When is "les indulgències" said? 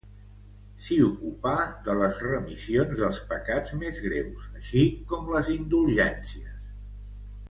5.37-6.69